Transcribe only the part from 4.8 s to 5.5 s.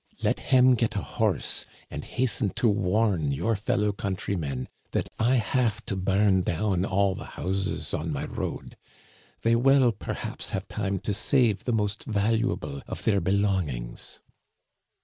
that I